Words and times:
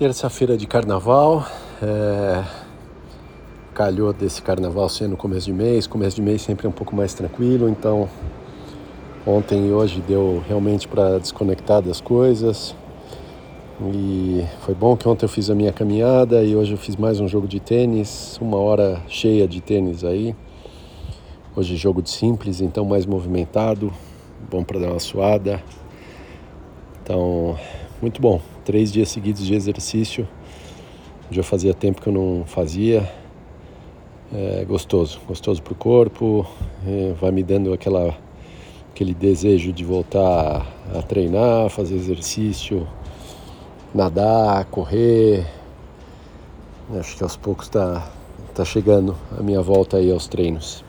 Terça-feira 0.00 0.56
de 0.56 0.66
carnaval. 0.66 1.44
É... 1.82 2.42
Calhou 3.74 4.14
desse 4.14 4.40
carnaval 4.40 4.88
sendo 4.88 5.14
começo 5.14 5.44
de 5.44 5.52
mês. 5.52 5.86
Começo 5.86 6.16
de 6.16 6.22
mês 6.22 6.40
sempre 6.40 6.66
é 6.66 6.70
um 6.70 6.72
pouco 6.72 6.96
mais 6.96 7.12
tranquilo, 7.12 7.68
então 7.68 8.08
ontem 9.26 9.68
e 9.68 9.72
hoje 9.72 10.00
deu 10.00 10.42
realmente 10.48 10.88
para 10.88 11.18
desconectar 11.18 11.82
das 11.82 12.00
coisas. 12.00 12.74
E 13.92 14.42
foi 14.62 14.74
bom 14.74 14.96
que 14.96 15.06
ontem 15.06 15.26
eu 15.26 15.28
fiz 15.28 15.50
a 15.50 15.54
minha 15.54 15.70
caminhada 15.70 16.42
e 16.42 16.56
hoje 16.56 16.72
eu 16.72 16.78
fiz 16.78 16.96
mais 16.96 17.20
um 17.20 17.28
jogo 17.28 17.46
de 17.46 17.60
tênis, 17.60 18.38
uma 18.40 18.56
hora 18.56 19.02
cheia 19.06 19.46
de 19.46 19.60
tênis 19.60 20.02
aí. 20.02 20.34
Hoje 21.54 21.76
jogo 21.76 22.00
de 22.00 22.08
simples, 22.08 22.62
então 22.62 22.86
mais 22.86 23.04
movimentado, 23.04 23.92
bom 24.50 24.64
para 24.64 24.80
dar 24.80 24.92
uma 24.92 24.98
suada. 24.98 25.62
Então, 27.02 27.58
muito 28.00 28.20
bom. 28.20 28.40
Três 28.64 28.92
dias 28.92 29.08
seguidos 29.10 29.46
de 29.46 29.54
exercício. 29.54 30.26
Já 31.30 31.42
fazia 31.42 31.74
tempo 31.74 32.00
que 32.00 32.08
eu 32.08 32.12
não 32.12 32.44
fazia. 32.46 33.10
É 34.32 34.64
gostoso, 34.64 35.20
gostoso 35.26 35.62
para 35.62 35.72
o 35.72 35.76
corpo. 35.76 36.46
É, 36.86 37.12
vai 37.20 37.30
me 37.30 37.42
dando 37.42 37.72
aquela, 37.72 38.16
aquele 38.90 39.12
desejo 39.12 39.72
de 39.72 39.84
voltar 39.84 40.66
a 40.94 41.02
treinar, 41.02 41.68
fazer 41.68 41.94
exercício, 41.94 42.86
nadar, 43.94 44.64
correr. 44.66 45.46
Acho 46.98 47.16
que 47.16 47.22
aos 47.22 47.36
poucos 47.36 47.66
está 47.66 48.10
tá 48.54 48.64
chegando 48.64 49.16
a 49.38 49.42
minha 49.42 49.60
volta 49.60 49.98
aí 49.98 50.10
aos 50.10 50.26
treinos. 50.26 50.84